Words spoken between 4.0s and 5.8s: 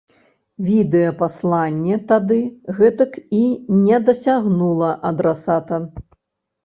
дасягнула адрасата.